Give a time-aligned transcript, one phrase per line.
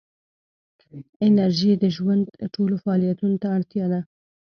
[1.27, 4.01] انرژي د ژوند ټولو فعالیتونو ته اړتیا ده.